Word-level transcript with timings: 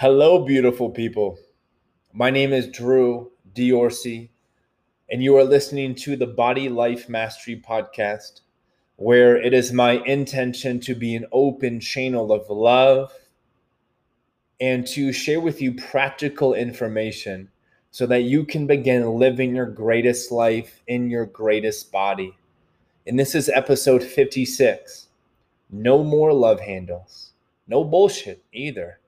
Hello, 0.00 0.44
beautiful 0.44 0.90
people. 0.90 1.38
My 2.12 2.28
name 2.28 2.52
is 2.52 2.68
Drew 2.68 3.32
Diorsi, 3.54 4.28
and 5.08 5.22
you 5.22 5.34
are 5.38 5.42
listening 5.42 5.94
to 5.94 6.16
the 6.16 6.26
Body 6.26 6.68
Life 6.68 7.08
Mastery 7.08 7.62
Podcast, 7.66 8.42
where 8.96 9.38
it 9.38 9.54
is 9.54 9.72
my 9.72 9.92
intention 10.04 10.80
to 10.80 10.94
be 10.94 11.14
an 11.14 11.24
open 11.32 11.80
channel 11.80 12.30
of 12.30 12.50
love 12.50 13.10
and 14.60 14.86
to 14.88 15.14
share 15.14 15.40
with 15.40 15.62
you 15.62 15.72
practical 15.72 16.52
information 16.52 17.48
so 17.90 18.04
that 18.04 18.24
you 18.24 18.44
can 18.44 18.66
begin 18.66 19.14
living 19.14 19.56
your 19.56 19.64
greatest 19.64 20.30
life 20.30 20.82
in 20.86 21.08
your 21.08 21.24
greatest 21.24 21.90
body. 21.90 22.36
And 23.06 23.18
this 23.18 23.34
is 23.34 23.48
episode 23.48 24.02
56. 24.02 25.06
No 25.70 26.04
more 26.04 26.34
love 26.34 26.60
handles. 26.60 27.30
No 27.66 27.82
bullshit 27.82 28.44
either 28.52 29.00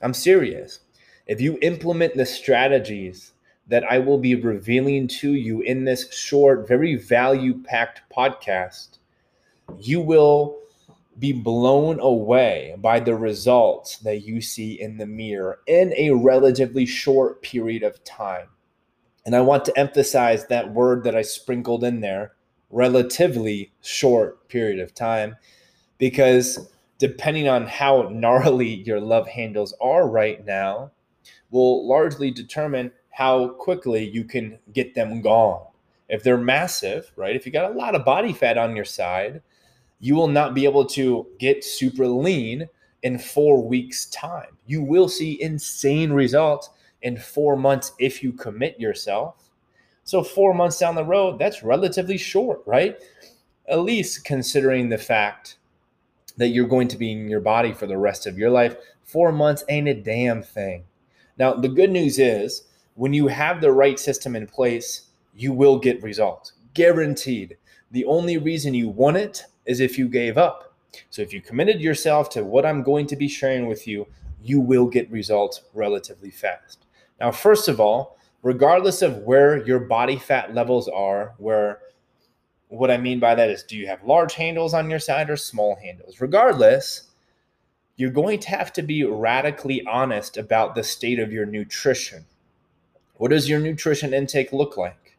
I'm 0.00 0.14
serious. 0.14 0.80
If 1.26 1.40
you 1.40 1.58
implement 1.62 2.16
the 2.16 2.26
strategies 2.26 3.32
that 3.66 3.84
I 3.84 3.98
will 3.98 4.18
be 4.18 4.34
revealing 4.34 5.06
to 5.08 5.34
you 5.34 5.60
in 5.60 5.84
this 5.84 6.12
short, 6.12 6.66
very 6.66 6.96
value 6.96 7.62
packed 7.62 8.02
podcast, 8.14 8.98
you 9.78 10.00
will 10.00 10.58
be 11.18 11.32
blown 11.32 12.00
away 12.00 12.74
by 12.78 12.98
the 12.98 13.14
results 13.14 13.98
that 13.98 14.22
you 14.22 14.40
see 14.40 14.80
in 14.80 14.96
the 14.96 15.06
mirror 15.06 15.60
in 15.66 15.92
a 15.96 16.10
relatively 16.10 16.86
short 16.86 17.42
period 17.42 17.82
of 17.82 18.02
time. 18.04 18.48
And 19.26 19.36
I 19.36 19.40
want 19.42 19.64
to 19.66 19.78
emphasize 19.78 20.46
that 20.46 20.72
word 20.72 21.04
that 21.04 21.14
I 21.14 21.22
sprinkled 21.22 21.84
in 21.84 22.00
there 22.00 22.32
relatively 22.70 23.72
short 23.82 24.48
period 24.48 24.80
of 24.80 24.94
time 24.94 25.36
because 25.98 26.72
depending 27.00 27.48
on 27.48 27.66
how 27.66 28.10
gnarly 28.12 28.68
your 28.68 29.00
love 29.00 29.26
handles 29.26 29.74
are 29.80 30.08
right 30.08 30.44
now, 30.44 30.92
will 31.50 31.88
largely 31.88 32.30
determine 32.30 32.92
how 33.10 33.48
quickly 33.48 34.06
you 34.06 34.22
can 34.22 34.58
get 34.74 34.94
them 34.94 35.22
gone. 35.22 35.66
If 36.10 36.22
they're 36.22 36.36
massive, 36.36 37.10
right? 37.16 37.34
If 37.34 37.46
you 37.46 37.52
got 37.52 37.70
a 37.70 37.74
lot 37.74 37.94
of 37.94 38.04
body 38.04 38.34
fat 38.34 38.58
on 38.58 38.76
your 38.76 38.84
side, 38.84 39.40
you 39.98 40.14
will 40.14 40.28
not 40.28 40.54
be 40.54 40.64
able 40.64 40.84
to 40.86 41.26
get 41.38 41.64
super 41.64 42.06
lean 42.06 42.68
in 43.02 43.18
four 43.18 43.66
weeks' 43.66 44.06
time. 44.06 44.58
You 44.66 44.82
will 44.82 45.08
see 45.08 45.40
insane 45.40 46.12
results 46.12 46.68
in 47.00 47.16
four 47.16 47.56
months 47.56 47.92
if 47.98 48.22
you 48.22 48.32
commit 48.32 48.78
yourself. 48.78 49.50
So, 50.04 50.22
four 50.22 50.52
months 50.52 50.78
down 50.78 50.96
the 50.96 51.04
road, 51.04 51.38
that's 51.38 51.62
relatively 51.62 52.18
short, 52.18 52.62
right? 52.66 52.98
At 53.68 53.80
least 53.80 54.24
considering 54.24 54.88
the 54.88 54.98
fact 54.98 55.56
that 56.36 56.48
you're 56.48 56.66
going 56.66 56.88
to 56.88 56.96
be 56.96 57.12
in 57.12 57.28
your 57.28 57.40
body 57.40 57.72
for 57.72 57.86
the 57.86 57.98
rest 57.98 58.26
of 58.26 58.38
your 58.38 58.50
life. 58.50 58.76
Four 59.02 59.32
months 59.32 59.64
ain't 59.68 59.88
a 59.88 59.94
damn 59.94 60.42
thing. 60.42 60.84
Now, 61.38 61.54
the 61.54 61.68
good 61.68 61.90
news 61.90 62.18
is 62.18 62.64
when 62.94 63.12
you 63.12 63.28
have 63.28 63.60
the 63.60 63.72
right 63.72 63.98
system 63.98 64.36
in 64.36 64.46
place, 64.46 65.08
you 65.34 65.52
will 65.52 65.78
get 65.78 66.02
results. 66.02 66.52
Guaranteed. 66.74 67.56
The 67.90 68.04
only 68.04 68.38
reason 68.38 68.74
you 68.74 68.88
want 68.88 69.16
it 69.16 69.44
is 69.66 69.80
if 69.80 69.98
you 69.98 70.08
gave 70.08 70.38
up. 70.38 70.74
So 71.08 71.22
if 71.22 71.32
you 71.32 71.40
committed 71.40 71.80
yourself 71.80 72.30
to 72.30 72.44
what 72.44 72.66
I'm 72.66 72.82
going 72.82 73.06
to 73.08 73.16
be 73.16 73.28
sharing 73.28 73.66
with 73.66 73.86
you, 73.86 74.06
you 74.42 74.60
will 74.60 74.86
get 74.86 75.10
results 75.10 75.62
relatively 75.74 76.30
fast. 76.30 76.86
Now, 77.20 77.30
first 77.30 77.68
of 77.68 77.80
all, 77.80 78.18
regardless 78.42 79.02
of 79.02 79.18
where 79.18 79.64
your 79.66 79.80
body 79.80 80.16
fat 80.16 80.54
levels 80.54 80.88
are, 80.88 81.34
where 81.38 81.80
what 82.70 82.90
I 82.90 82.98
mean 82.98 83.18
by 83.18 83.34
that 83.34 83.50
is 83.50 83.64
do 83.64 83.76
you 83.76 83.88
have 83.88 84.04
large 84.04 84.34
handles 84.34 84.74
on 84.74 84.88
your 84.88 85.00
side 85.00 85.28
or 85.28 85.36
small 85.36 85.76
handles? 85.76 86.20
Regardless, 86.20 87.10
you're 87.96 88.10
going 88.10 88.38
to 88.40 88.50
have 88.50 88.72
to 88.74 88.82
be 88.82 89.04
radically 89.04 89.84
honest 89.86 90.36
about 90.36 90.74
the 90.74 90.84
state 90.84 91.18
of 91.18 91.32
your 91.32 91.44
nutrition. 91.44 92.24
What 93.16 93.32
does 93.32 93.48
your 93.48 93.58
nutrition 93.58 94.14
intake 94.14 94.52
look 94.52 94.76
like? 94.76 95.18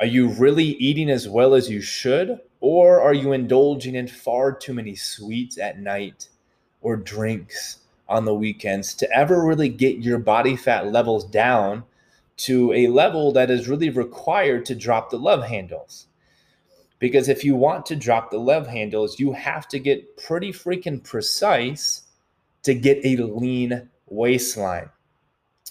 Are 0.00 0.06
you 0.06 0.28
really 0.28 0.64
eating 0.64 1.10
as 1.10 1.28
well 1.28 1.54
as 1.54 1.70
you 1.70 1.82
should? 1.82 2.40
Or 2.60 3.00
are 3.00 3.14
you 3.14 3.32
indulging 3.32 3.94
in 3.94 4.08
far 4.08 4.52
too 4.52 4.72
many 4.72 4.96
sweets 4.96 5.58
at 5.58 5.78
night 5.78 6.28
or 6.80 6.96
drinks 6.96 7.80
on 8.08 8.24
the 8.24 8.34
weekends 8.34 8.94
to 8.94 9.10
ever 9.12 9.44
really 9.44 9.68
get 9.68 9.98
your 9.98 10.18
body 10.18 10.56
fat 10.56 10.90
levels 10.90 11.24
down 11.24 11.84
to 12.38 12.72
a 12.72 12.86
level 12.86 13.32
that 13.32 13.50
is 13.50 13.68
really 13.68 13.90
required 13.90 14.64
to 14.64 14.74
drop 14.74 15.10
the 15.10 15.18
love 15.18 15.44
handles? 15.44 16.06
Because 17.02 17.28
if 17.28 17.42
you 17.42 17.56
want 17.56 17.84
to 17.86 17.96
drop 17.96 18.30
the 18.30 18.38
love 18.38 18.68
handles, 18.68 19.18
you 19.18 19.32
have 19.32 19.66
to 19.70 19.80
get 19.80 20.16
pretty 20.16 20.52
freaking 20.52 21.02
precise 21.02 22.02
to 22.62 22.74
get 22.74 23.04
a 23.04 23.16
lean 23.16 23.90
waistline. 24.06 24.88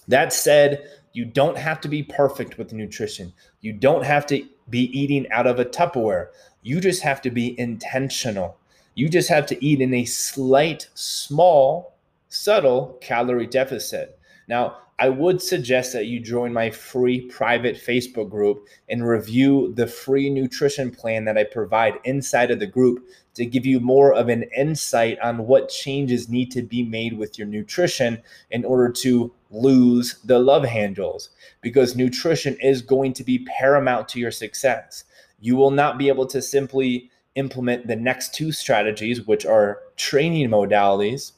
That 0.09 0.33
said, 0.33 0.83
you 1.13 1.23
don't 1.23 1.57
have 1.57 1.79
to 1.81 1.87
be 1.87 2.03
perfect 2.03 2.57
with 2.57 2.73
nutrition. 2.73 3.31
You 3.61 3.71
don't 3.71 4.03
have 4.03 4.25
to 4.25 4.45
be 4.69 4.91
eating 4.91 5.31
out 5.31 5.47
of 5.47 5.57
a 5.57 5.63
Tupperware. 5.63 6.27
You 6.63 6.81
just 6.81 7.01
have 7.03 7.21
to 7.21 7.29
be 7.29 7.57
intentional. 7.57 8.57
You 8.95 9.07
just 9.07 9.29
have 9.29 9.45
to 9.45 9.65
eat 9.65 9.79
in 9.79 9.93
a 9.93 10.03
slight, 10.03 10.89
small, 10.95 11.95
subtle 12.27 12.97
calorie 12.99 13.47
deficit. 13.47 14.19
Now, 14.47 14.77
I 15.01 15.09
would 15.09 15.41
suggest 15.41 15.93
that 15.93 16.05
you 16.05 16.19
join 16.19 16.53
my 16.53 16.69
free 16.69 17.21
private 17.21 17.75
Facebook 17.75 18.29
group 18.29 18.67
and 18.87 19.07
review 19.07 19.73
the 19.73 19.87
free 19.87 20.29
nutrition 20.29 20.91
plan 20.91 21.25
that 21.25 21.39
I 21.39 21.43
provide 21.43 21.95
inside 22.03 22.51
of 22.51 22.59
the 22.59 22.67
group 22.67 23.03
to 23.33 23.45
give 23.45 23.65
you 23.65 23.79
more 23.79 24.13
of 24.13 24.29
an 24.29 24.43
insight 24.55 25.17
on 25.19 25.47
what 25.47 25.69
changes 25.69 26.29
need 26.29 26.51
to 26.51 26.61
be 26.61 26.83
made 26.83 27.17
with 27.17 27.39
your 27.39 27.47
nutrition 27.47 28.21
in 28.51 28.63
order 28.63 28.91
to 28.91 29.33
lose 29.49 30.19
the 30.23 30.37
love 30.37 30.65
handles 30.65 31.31
because 31.61 31.95
nutrition 31.95 32.55
is 32.61 32.83
going 32.83 33.13
to 33.13 33.23
be 33.23 33.47
paramount 33.57 34.07
to 34.09 34.19
your 34.19 34.29
success. 34.29 35.05
You 35.39 35.55
will 35.55 35.71
not 35.71 35.97
be 35.97 36.09
able 36.09 36.27
to 36.27 36.43
simply 36.43 37.09
implement 37.33 37.87
the 37.87 37.95
next 37.95 38.35
two 38.35 38.51
strategies, 38.51 39.25
which 39.25 39.47
are 39.47 39.79
training 39.95 40.49
modalities, 40.49 41.31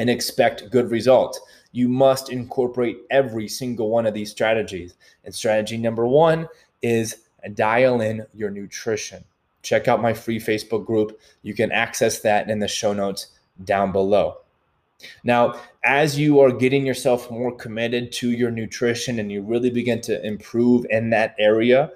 and 0.00 0.08
expect 0.10 0.70
good 0.70 0.90
results 0.90 1.40
you 1.78 1.88
must 1.88 2.28
incorporate 2.30 2.98
every 3.08 3.46
single 3.46 3.88
one 3.88 4.04
of 4.04 4.12
these 4.12 4.32
strategies. 4.32 4.94
And 5.24 5.32
strategy 5.32 5.78
number 5.78 6.08
one 6.08 6.48
is 6.82 7.18
dial 7.54 8.00
in 8.00 8.26
your 8.34 8.50
nutrition. 8.50 9.22
Check 9.62 9.86
out 9.86 10.02
my 10.02 10.12
free 10.12 10.40
Facebook 10.40 10.84
group. 10.84 11.20
You 11.42 11.54
can 11.54 11.70
access 11.70 12.18
that 12.22 12.50
in 12.50 12.58
the 12.58 12.66
show 12.66 12.92
notes 12.92 13.28
down 13.62 13.92
below. 13.92 14.38
Now, 15.22 15.60
as 15.84 16.18
you 16.18 16.40
are 16.40 16.50
getting 16.50 16.84
yourself 16.84 17.30
more 17.30 17.54
committed 17.54 18.10
to 18.14 18.32
your 18.32 18.50
nutrition 18.50 19.20
and 19.20 19.30
you 19.30 19.42
really 19.42 19.70
begin 19.70 20.00
to 20.00 20.26
improve 20.26 20.84
in 20.90 21.10
that 21.10 21.36
area 21.38 21.92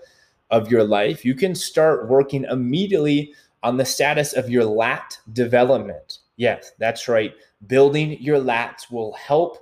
of 0.53 0.71
your 0.71 0.84
life, 0.84 1.25
you 1.25 1.34
can 1.34 1.56
start 1.56 2.09
working 2.09 2.44
immediately 2.44 3.34
on 3.65 3.78
the 3.78 3.84
status 3.84 4.32
of 4.32 4.48
your 4.48 4.65
lat 4.65 5.19
development. 5.32 6.19
Yes, 6.37 6.71
that's 6.78 7.09
right. 7.09 7.34
Building 7.66 8.16
your 8.22 8.38
lats 8.38 8.92
will 8.92 9.12
help 9.15 9.59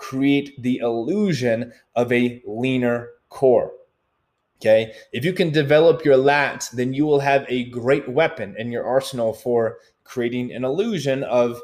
create 0.00 0.60
the 0.62 0.78
illusion 0.78 1.72
of 1.94 2.10
a 2.10 2.42
leaner 2.46 3.10
core. 3.28 3.72
Okay. 4.58 4.92
If 5.12 5.24
you 5.24 5.32
can 5.32 5.50
develop 5.50 6.04
your 6.04 6.16
lats, 6.16 6.70
then 6.70 6.92
you 6.92 7.06
will 7.06 7.20
have 7.20 7.44
a 7.48 7.64
great 7.64 8.08
weapon 8.08 8.54
in 8.58 8.72
your 8.72 8.84
arsenal 8.84 9.32
for 9.32 9.78
creating 10.04 10.52
an 10.52 10.64
illusion 10.64 11.22
of 11.24 11.60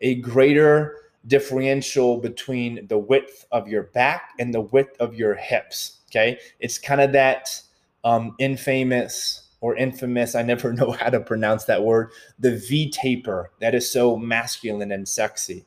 a 0.00 0.16
greater 0.16 0.96
differential 1.26 2.18
between 2.18 2.86
the 2.88 2.98
width 2.98 3.46
of 3.52 3.68
your 3.68 3.84
back 3.84 4.30
and 4.38 4.54
the 4.54 4.60
width 4.60 5.00
of 5.00 5.14
your 5.14 5.34
hips. 5.34 6.00
Okay. 6.10 6.38
It's 6.60 6.78
kind 6.78 7.00
of 7.00 7.12
that 7.12 7.60
um, 8.04 8.34
infamous 8.38 9.50
or 9.60 9.76
infamous, 9.76 10.34
I 10.34 10.42
never 10.42 10.72
know 10.74 10.92
how 10.92 11.10
to 11.10 11.20
pronounce 11.20 11.64
that 11.64 11.82
word, 11.82 12.10
the 12.38 12.56
V 12.56 12.90
taper 12.90 13.50
that 13.60 13.74
is 13.74 13.90
so 13.90 14.16
masculine 14.16 14.92
and 14.92 15.08
sexy. 15.08 15.64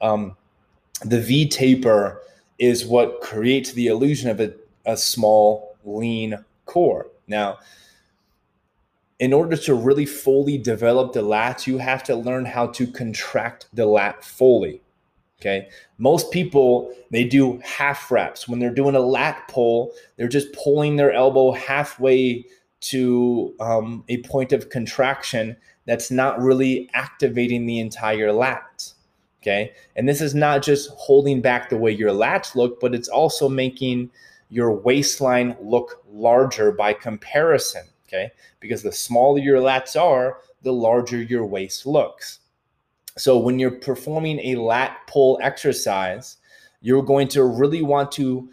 Um, 0.00 0.36
the 1.04 1.20
V 1.20 1.48
taper 1.48 2.22
is 2.58 2.84
what 2.84 3.20
creates 3.20 3.72
the 3.72 3.88
illusion 3.88 4.30
of 4.30 4.40
a, 4.40 4.52
a 4.86 4.96
small, 4.96 5.76
lean 5.84 6.44
core. 6.66 7.08
Now, 7.26 7.58
in 9.18 9.32
order 9.32 9.56
to 9.56 9.74
really 9.74 10.06
fully 10.06 10.58
develop 10.58 11.12
the 11.12 11.22
lats, 11.22 11.66
you 11.66 11.78
have 11.78 12.02
to 12.04 12.14
learn 12.14 12.44
how 12.44 12.66
to 12.68 12.86
contract 12.86 13.66
the 13.72 13.86
lat 13.86 14.24
fully. 14.24 14.80
Okay. 15.40 15.68
Most 15.98 16.30
people, 16.30 16.94
they 17.10 17.24
do 17.24 17.60
half 17.64 18.10
reps. 18.12 18.46
When 18.46 18.60
they're 18.60 18.74
doing 18.74 18.94
a 18.94 19.00
lat 19.00 19.48
pull, 19.48 19.92
they're 20.16 20.28
just 20.28 20.52
pulling 20.52 20.96
their 20.96 21.12
elbow 21.12 21.50
halfway 21.50 22.44
to 22.82 23.54
um, 23.58 24.04
a 24.08 24.18
point 24.22 24.52
of 24.52 24.70
contraction 24.70 25.56
that's 25.84 26.10
not 26.10 26.40
really 26.40 26.88
activating 26.94 27.66
the 27.66 27.80
entire 27.80 28.32
lat. 28.32 28.91
Okay. 29.42 29.72
And 29.96 30.08
this 30.08 30.20
is 30.20 30.36
not 30.36 30.62
just 30.62 30.90
holding 30.90 31.40
back 31.40 31.68
the 31.68 31.76
way 31.76 31.90
your 31.90 32.12
lats 32.12 32.54
look, 32.54 32.78
but 32.78 32.94
it's 32.94 33.08
also 33.08 33.48
making 33.48 34.10
your 34.50 34.72
waistline 34.72 35.56
look 35.60 36.04
larger 36.08 36.70
by 36.70 36.92
comparison. 36.92 37.82
Okay. 38.06 38.30
Because 38.60 38.82
the 38.82 38.92
smaller 38.92 39.40
your 39.40 39.58
lats 39.58 40.00
are, 40.00 40.38
the 40.62 40.72
larger 40.72 41.20
your 41.20 41.44
waist 41.44 41.86
looks. 41.86 42.38
So 43.18 43.36
when 43.36 43.58
you're 43.58 43.72
performing 43.72 44.38
a 44.38 44.60
lat 44.60 44.96
pull 45.08 45.40
exercise, 45.42 46.36
you're 46.80 47.02
going 47.02 47.28
to 47.28 47.44
really 47.44 47.82
want 47.82 48.12
to 48.12 48.48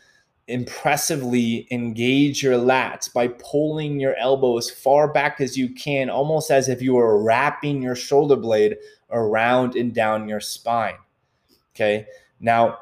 impressively 0.48 1.68
engage 1.70 2.42
your 2.42 2.56
lats 2.56 3.12
by 3.14 3.28
pulling 3.28 4.00
your 4.00 4.16
elbow 4.16 4.58
as 4.58 4.70
far 4.70 5.08
back 5.14 5.40
as 5.40 5.56
you 5.56 5.70
can, 5.70 6.10
almost 6.10 6.50
as 6.50 6.68
if 6.68 6.82
you 6.82 6.96
were 6.96 7.22
wrapping 7.22 7.82
your 7.82 7.96
shoulder 7.96 8.36
blade 8.36 8.76
around 9.12 9.76
and 9.76 9.94
down 9.94 10.28
your 10.28 10.40
spine. 10.40 10.98
Okay. 11.76 12.06
Now, 12.40 12.80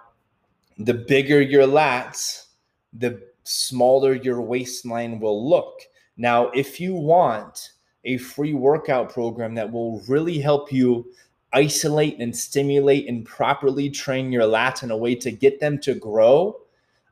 the 0.78 0.94
bigger 0.94 1.42
your 1.42 1.66
lats, 1.66 2.48
the 2.94 3.22
smaller 3.44 4.14
your 4.14 4.42
waistline 4.42 5.20
will 5.20 5.50
look. 5.50 5.82
Now, 6.18 6.50
if 6.50 6.80
you 6.80 6.94
want 6.94 7.72
a 8.04 8.18
free 8.18 8.54
workout 8.54 9.12
program 9.12 9.56
that 9.56 9.72
will 9.72 10.02
really 10.08 10.40
help 10.40 10.72
you 10.72 11.06
isolate 11.54 12.20
and 12.20 12.36
stimulate 12.36 13.08
and 13.08 13.26
properly 13.26 13.90
train 13.90 14.32
your 14.32 14.44
lats 14.44 14.84
in 14.84 14.92
a 14.92 14.98
way 14.98 15.16
to 15.16 15.32
get 15.32 15.60
them 15.60 15.80
to 15.80 15.96
grow, 15.96 16.60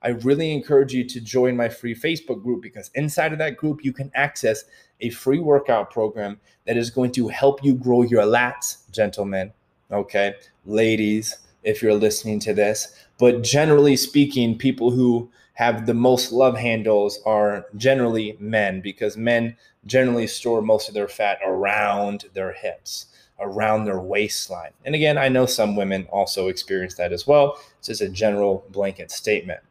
I 0.05 0.09
really 0.09 0.53
encourage 0.53 0.93
you 0.93 1.03
to 1.03 1.19
join 1.19 1.57
my 1.57 1.67
free 1.67 1.95
Facebook 1.95 2.43
group 2.43 2.61
because 2.61 2.91
inside 2.93 3.33
of 3.33 3.39
that 3.39 3.57
group, 3.57 3.83
you 3.83 3.91
can 3.91 4.11
access 4.13 4.65
a 5.01 5.09
free 5.09 5.39
workout 5.39 5.89
program 5.89 6.39
that 6.67 6.77
is 6.77 6.91
going 6.91 7.11
to 7.13 7.27
help 7.27 7.63
you 7.63 7.73
grow 7.73 8.03
your 8.03 8.21
lats, 8.21 8.87
gentlemen. 8.91 9.51
Okay, 9.91 10.35
ladies, 10.63 11.39
if 11.63 11.81
you're 11.81 11.95
listening 11.95 12.39
to 12.41 12.53
this. 12.53 12.95
But 13.17 13.41
generally 13.41 13.95
speaking, 13.95 14.59
people 14.59 14.91
who 14.91 15.31
have 15.53 15.87
the 15.87 15.95
most 15.95 16.31
love 16.31 16.55
handles 16.55 17.19
are 17.25 17.65
generally 17.75 18.37
men 18.39 18.81
because 18.81 19.17
men 19.17 19.57
generally 19.87 20.27
store 20.27 20.61
most 20.61 20.87
of 20.87 20.93
their 20.93 21.07
fat 21.07 21.39
around 21.43 22.25
their 22.35 22.53
hips, 22.53 23.07
around 23.39 23.85
their 23.85 23.99
waistline. 23.99 24.71
And 24.85 24.93
again, 24.93 25.17
I 25.17 25.29
know 25.29 25.47
some 25.47 25.75
women 25.75 26.05
also 26.11 26.47
experience 26.47 26.93
that 26.95 27.11
as 27.11 27.25
well. 27.25 27.59
It's 27.79 27.87
just 27.87 28.01
a 28.01 28.09
general 28.09 28.67
blanket 28.69 29.09
statement. 29.09 29.61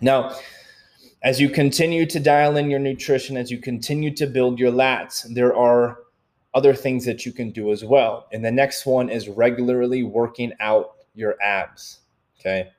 Now, 0.00 0.36
as 1.22 1.40
you 1.40 1.48
continue 1.48 2.06
to 2.06 2.20
dial 2.20 2.56
in 2.56 2.70
your 2.70 2.78
nutrition, 2.78 3.36
as 3.36 3.50
you 3.50 3.58
continue 3.58 4.14
to 4.14 4.26
build 4.26 4.58
your 4.58 4.70
lats, 4.70 5.22
there 5.34 5.54
are 5.54 5.98
other 6.54 6.74
things 6.74 7.04
that 7.04 7.26
you 7.26 7.32
can 7.32 7.50
do 7.50 7.72
as 7.72 7.84
well. 7.84 8.28
And 8.32 8.44
the 8.44 8.50
next 8.50 8.86
one 8.86 9.10
is 9.10 9.28
regularly 9.28 10.02
working 10.02 10.52
out 10.60 10.96
your 11.14 11.36
abs. 11.42 12.00
Okay. 12.38 12.70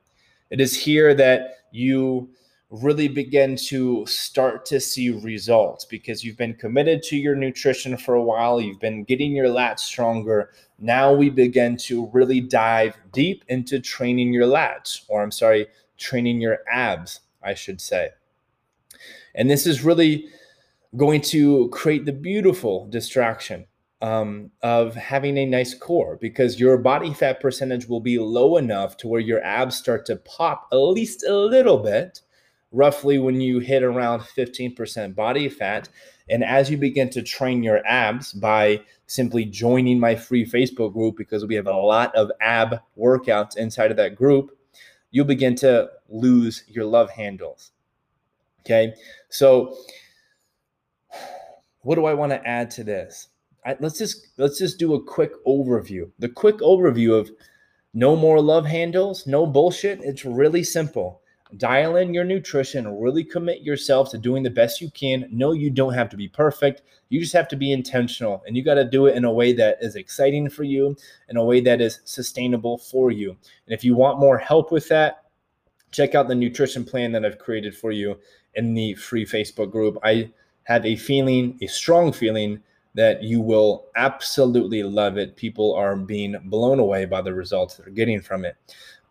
It 0.50 0.60
is 0.60 0.76
here 0.76 1.14
that 1.14 1.58
you 1.70 2.30
really 2.70 3.08
begin 3.08 3.56
to 3.56 4.06
start 4.06 4.64
to 4.64 4.80
see 4.80 5.10
results 5.10 5.84
because 5.84 6.24
you've 6.24 6.36
been 6.36 6.54
committed 6.54 7.02
to 7.02 7.16
your 7.16 7.34
nutrition 7.34 7.96
for 7.96 8.14
a 8.14 8.22
while. 8.22 8.60
You've 8.60 8.80
been 8.80 9.04
getting 9.04 9.32
your 9.32 9.48
lats 9.48 9.80
stronger. 9.80 10.50
Now 10.78 11.12
we 11.12 11.30
begin 11.30 11.76
to 11.78 12.08
really 12.12 12.40
dive 12.40 12.96
deep 13.12 13.44
into 13.48 13.80
training 13.80 14.32
your 14.32 14.46
lats, 14.46 15.02
or 15.08 15.22
I'm 15.22 15.32
sorry, 15.32 15.66
training 16.00 16.40
your 16.40 16.58
abs, 16.70 17.20
I 17.42 17.54
should 17.54 17.80
say. 17.80 18.10
And 19.34 19.48
this 19.48 19.66
is 19.66 19.84
really 19.84 20.26
going 20.96 21.20
to 21.20 21.68
create 21.68 22.04
the 22.04 22.12
beautiful 22.12 22.86
distraction 22.88 23.66
um, 24.02 24.50
of 24.62 24.94
having 24.94 25.36
a 25.38 25.46
nice 25.46 25.74
core 25.74 26.16
because 26.20 26.58
your 26.58 26.78
body 26.78 27.12
fat 27.12 27.40
percentage 27.40 27.86
will 27.86 28.00
be 28.00 28.18
low 28.18 28.56
enough 28.56 28.96
to 28.98 29.08
where 29.08 29.20
your 29.20 29.42
abs 29.44 29.76
start 29.76 30.06
to 30.06 30.16
pop 30.16 30.68
at 30.72 30.76
least 30.76 31.24
a 31.24 31.34
little 31.34 31.78
bit, 31.78 32.22
roughly 32.72 33.18
when 33.18 33.40
you 33.40 33.58
hit 33.58 33.82
around 33.82 34.20
15% 34.20 35.14
body 35.14 35.48
fat. 35.48 35.88
And 36.28 36.44
as 36.44 36.70
you 36.70 36.76
begin 36.76 37.10
to 37.10 37.22
train 37.22 37.62
your 37.62 37.84
abs 37.86 38.32
by 38.32 38.80
simply 39.06 39.44
joining 39.44 40.00
my 40.00 40.14
free 40.14 40.46
Facebook 40.46 40.92
group, 40.92 41.16
because 41.16 41.44
we 41.44 41.56
have 41.56 41.66
a 41.66 41.72
lot 41.72 42.14
of 42.14 42.30
ab 42.40 42.80
workouts 42.98 43.56
inside 43.56 43.90
of 43.90 43.96
that 43.98 44.16
group, 44.16 44.56
you'll 45.10 45.26
begin 45.26 45.54
to 45.56 45.90
lose 46.08 46.64
your 46.68 46.84
love 46.84 47.10
handles. 47.10 47.72
Okay. 48.60 48.94
So, 49.30 49.76
what 51.82 51.94
do 51.94 52.04
I 52.04 52.14
want 52.14 52.32
to 52.32 52.46
add 52.46 52.70
to 52.72 52.84
this? 52.84 53.28
I, 53.64 53.76
let's 53.80 53.98
just 53.98 54.28
let's 54.36 54.58
just 54.58 54.78
do 54.78 54.94
a 54.94 55.02
quick 55.02 55.32
overview. 55.46 56.10
The 56.18 56.28
quick 56.28 56.58
overview 56.58 57.18
of 57.18 57.30
no 57.92 58.16
more 58.16 58.40
love 58.40 58.66
handles, 58.66 59.26
no 59.26 59.46
bullshit. 59.46 60.00
It's 60.02 60.24
really 60.24 60.62
simple. 60.62 61.19
Dial 61.56 61.96
in 61.96 62.14
your 62.14 62.24
nutrition, 62.24 63.00
really 63.00 63.24
commit 63.24 63.62
yourself 63.62 64.10
to 64.10 64.18
doing 64.18 64.42
the 64.42 64.50
best 64.50 64.80
you 64.80 64.90
can. 64.90 65.26
No, 65.30 65.52
you 65.52 65.70
don't 65.70 65.94
have 65.94 66.08
to 66.10 66.16
be 66.16 66.28
perfect. 66.28 66.82
You 67.08 67.20
just 67.20 67.32
have 67.32 67.48
to 67.48 67.56
be 67.56 67.72
intentional 67.72 68.42
and 68.46 68.56
you 68.56 68.62
got 68.62 68.74
to 68.74 68.84
do 68.84 69.06
it 69.06 69.16
in 69.16 69.24
a 69.24 69.32
way 69.32 69.52
that 69.54 69.78
is 69.80 69.96
exciting 69.96 70.48
for 70.48 70.62
you, 70.62 70.96
in 71.28 71.36
a 71.36 71.44
way 71.44 71.60
that 71.60 71.80
is 71.80 72.00
sustainable 72.04 72.78
for 72.78 73.10
you. 73.10 73.30
And 73.30 73.74
if 73.74 73.84
you 73.84 73.96
want 73.96 74.20
more 74.20 74.38
help 74.38 74.70
with 74.70 74.88
that, 74.88 75.24
check 75.90 76.14
out 76.14 76.28
the 76.28 76.34
nutrition 76.34 76.84
plan 76.84 77.12
that 77.12 77.24
I've 77.24 77.38
created 77.38 77.76
for 77.76 77.90
you 77.90 78.18
in 78.54 78.74
the 78.74 78.94
free 78.94 79.26
Facebook 79.26 79.72
group. 79.72 79.98
I 80.04 80.30
have 80.64 80.86
a 80.86 80.96
feeling, 80.96 81.58
a 81.62 81.66
strong 81.66 82.12
feeling 82.12 82.62
that 82.94 83.22
you 83.22 83.40
will 83.40 83.86
absolutely 83.96 84.82
love 84.82 85.16
it. 85.16 85.36
People 85.36 85.74
are 85.74 85.96
being 85.96 86.36
blown 86.44 86.78
away 86.80 87.04
by 87.04 87.22
the 87.22 87.32
results 87.32 87.76
they're 87.76 87.90
getting 87.90 88.20
from 88.20 88.44
it. 88.44 88.56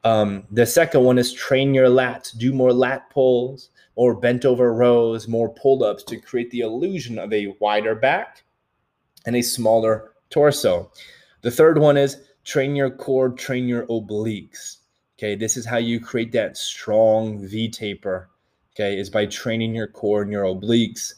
Um, 0.04 0.46
the 0.52 0.66
second 0.66 1.04
one 1.04 1.18
is 1.18 1.34
train 1.34 1.74
your 1.74 1.90
lats, 1.90 2.38
do 2.38 2.54
more 2.54 2.72
lat 2.72 3.10
pulls, 3.10 3.70
more 3.98 4.16
bent 4.16 4.46
over 4.46 4.74
rows, 4.74 5.28
more 5.28 5.50
pull 5.50 5.84
ups 5.84 6.04
to 6.04 6.18
create 6.18 6.50
the 6.52 6.62
illusion 6.62 7.20
of 7.20 7.34
a 7.34 7.54
wider 7.60 7.96
back 7.96 8.44
and 9.26 9.36
a 9.36 9.42
smaller 9.42 10.14
torso. 10.30 10.92
The 11.42 11.52
third 11.52 11.78
one 11.78 11.98
is 11.98 12.18
train 12.46 12.76
your 12.76 12.90
core, 12.90 13.30
train 13.30 13.68
your 13.68 13.86
obliques. 13.88 14.78
Okay, 15.18 15.36
this 15.36 15.58
is 15.58 15.66
how 15.66 15.78
you 15.78 16.00
create 16.00 16.32
that 16.32 16.56
strong 16.56 17.46
V 17.46 17.70
taper. 17.70 18.30
Okay, 18.74 18.98
is 18.98 19.10
by 19.10 19.26
training 19.26 19.76
your 19.76 19.88
core 19.88 20.22
and 20.22 20.32
your 20.32 20.46
obliques 20.46 21.16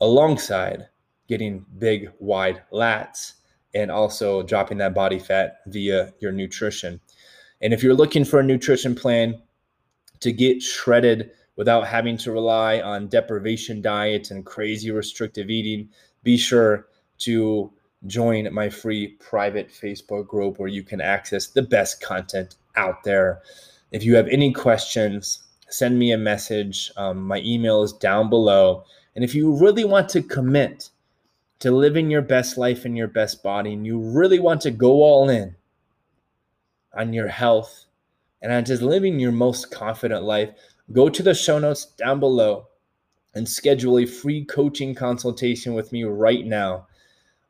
alongside 0.00 0.88
getting 1.28 1.64
big, 1.78 2.10
wide 2.18 2.62
lats 2.72 3.34
and 3.74 3.90
also 3.90 4.42
dropping 4.42 4.78
that 4.78 4.94
body 4.94 5.18
fat 5.18 5.58
via 5.66 6.12
your 6.20 6.32
nutrition. 6.32 7.00
And 7.62 7.72
if 7.72 7.82
you're 7.82 7.94
looking 7.94 8.24
for 8.24 8.40
a 8.40 8.44
nutrition 8.44 8.94
plan 8.94 9.40
to 10.20 10.32
get 10.32 10.62
shredded 10.62 11.30
without 11.56 11.86
having 11.86 12.16
to 12.18 12.32
rely 12.32 12.80
on 12.80 13.08
deprivation 13.08 13.80
diets 13.80 14.30
and 14.30 14.44
crazy 14.44 14.90
restrictive 14.90 15.48
eating, 15.48 15.88
be 16.22 16.36
sure 16.36 16.88
to 17.18 17.72
join 18.06 18.52
my 18.52 18.68
free 18.68 19.08
private 19.20 19.70
Facebook 19.70 20.26
group 20.26 20.58
where 20.58 20.68
you 20.68 20.82
can 20.82 21.00
access 21.00 21.46
the 21.46 21.62
best 21.62 22.02
content 22.02 22.56
out 22.76 23.04
there. 23.04 23.40
If 23.92 24.04
you 24.04 24.16
have 24.16 24.26
any 24.28 24.52
questions, 24.52 25.44
send 25.68 25.98
me 25.98 26.12
a 26.12 26.18
message. 26.18 26.90
Um, 26.96 27.22
my 27.22 27.38
email 27.38 27.82
is 27.82 27.92
down 27.92 28.28
below. 28.28 28.84
And 29.14 29.24
if 29.24 29.34
you 29.34 29.54
really 29.56 29.84
want 29.84 30.08
to 30.10 30.22
commit 30.22 30.90
to 31.60 31.70
living 31.70 32.10
your 32.10 32.22
best 32.22 32.58
life 32.58 32.84
in 32.84 32.96
your 32.96 33.06
best 33.06 33.42
body 33.42 33.72
and 33.72 33.86
you 33.86 34.00
really 34.00 34.40
want 34.40 34.60
to 34.62 34.70
go 34.72 35.02
all 35.02 35.28
in 35.28 35.54
on 36.94 37.12
your 37.12 37.28
health 37.28 37.86
and 38.40 38.52
on 38.52 38.64
just 38.64 38.82
living 38.82 39.20
your 39.20 39.32
most 39.32 39.70
confident 39.70 40.24
life, 40.24 40.50
go 40.92 41.08
to 41.08 41.22
the 41.22 41.34
show 41.34 41.58
notes 41.58 41.86
down 41.86 42.20
below 42.20 42.66
and 43.34 43.48
schedule 43.48 43.98
a 43.98 44.06
free 44.06 44.44
coaching 44.44 44.94
consultation 44.94 45.74
with 45.74 45.92
me 45.92 46.04
right 46.04 46.44
now. 46.44 46.86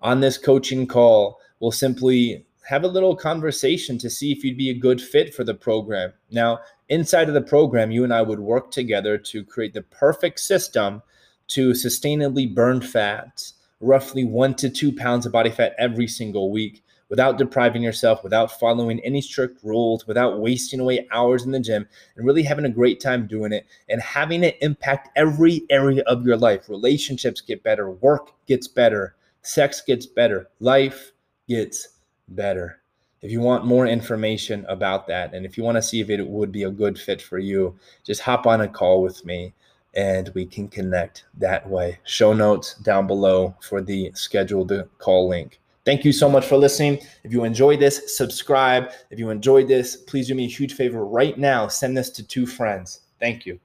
On 0.00 0.20
this 0.20 0.38
coaching 0.38 0.86
call, 0.86 1.40
we'll 1.60 1.72
simply 1.72 2.46
have 2.68 2.84
a 2.84 2.88
little 2.88 3.16
conversation 3.16 3.98
to 3.98 4.10
see 4.10 4.30
if 4.30 4.44
you'd 4.44 4.56
be 4.56 4.70
a 4.70 4.74
good 4.74 5.00
fit 5.00 5.34
for 5.34 5.42
the 5.42 5.54
program. 5.54 6.12
Now, 6.30 6.60
inside 6.88 7.28
of 7.28 7.34
the 7.34 7.40
program, 7.40 7.90
you 7.90 8.04
and 8.04 8.12
I 8.12 8.22
would 8.22 8.38
work 8.38 8.70
together 8.70 9.18
to 9.18 9.44
create 9.44 9.74
the 9.74 9.82
perfect 9.82 10.38
system 10.40 11.02
to 11.48 11.70
sustainably 11.70 12.52
burn 12.54 12.80
fats 12.80 13.54
roughly 13.82 14.24
one 14.24 14.54
to 14.54 14.70
two 14.70 14.92
pounds 14.92 15.26
of 15.26 15.32
body 15.32 15.50
fat 15.50 15.74
every 15.76 16.06
single 16.06 16.50
week 16.50 16.82
without 17.12 17.36
depriving 17.36 17.82
yourself, 17.82 18.24
without 18.24 18.58
following 18.58 18.98
any 19.00 19.20
strict 19.20 19.62
rules, 19.62 20.06
without 20.06 20.40
wasting 20.40 20.80
away 20.80 21.06
hours 21.12 21.42
in 21.44 21.50
the 21.50 21.60
gym, 21.60 21.86
and 22.16 22.24
really 22.24 22.42
having 22.42 22.64
a 22.64 22.70
great 22.70 23.00
time 23.00 23.26
doing 23.26 23.52
it 23.52 23.66
and 23.90 24.00
having 24.00 24.42
it 24.42 24.56
impact 24.62 25.10
every 25.14 25.60
area 25.68 26.02
of 26.06 26.24
your 26.24 26.38
life. 26.38 26.70
Relationships 26.70 27.42
get 27.42 27.62
better, 27.62 27.90
work 27.90 28.30
gets 28.46 28.66
better, 28.66 29.14
sex 29.42 29.82
gets 29.86 30.06
better, 30.06 30.48
life 30.60 31.12
gets 31.46 31.98
better. 32.28 32.80
If 33.20 33.30
you 33.30 33.40
want 33.40 33.66
more 33.66 33.86
information 33.86 34.64
about 34.70 35.06
that, 35.08 35.34
and 35.34 35.44
if 35.44 35.58
you 35.58 35.64
want 35.64 35.76
to 35.76 35.82
see 35.82 36.00
if 36.00 36.08
it 36.08 36.26
would 36.26 36.50
be 36.50 36.62
a 36.62 36.70
good 36.70 36.98
fit 36.98 37.20
for 37.20 37.38
you, 37.38 37.78
just 38.04 38.22
hop 38.22 38.46
on 38.46 38.62
a 38.62 38.68
call 38.68 39.02
with 39.02 39.22
me 39.26 39.52
and 39.94 40.30
we 40.34 40.46
can 40.46 40.66
connect 40.66 41.24
that 41.36 41.68
way. 41.68 41.98
Show 42.04 42.32
notes 42.32 42.76
down 42.76 43.06
below 43.06 43.54
for 43.60 43.82
the 43.82 44.12
scheduled 44.14 44.72
call 44.96 45.28
link. 45.28 45.60
Thank 45.84 46.04
you 46.04 46.12
so 46.12 46.28
much 46.28 46.46
for 46.46 46.56
listening. 46.56 47.00
If 47.24 47.32
you 47.32 47.42
enjoyed 47.44 47.80
this, 47.80 48.16
subscribe. 48.16 48.92
If 49.10 49.18
you 49.18 49.30
enjoyed 49.30 49.66
this, 49.66 49.96
please 49.96 50.28
do 50.28 50.34
me 50.34 50.44
a 50.44 50.48
huge 50.48 50.74
favor 50.74 51.04
right 51.04 51.36
now. 51.36 51.66
Send 51.66 51.96
this 51.96 52.10
to 52.10 52.26
two 52.26 52.46
friends. 52.46 53.00
Thank 53.18 53.46
you. 53.46 53.58